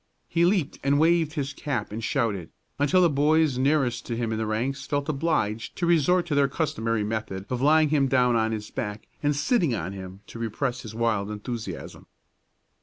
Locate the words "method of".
7.03-7.61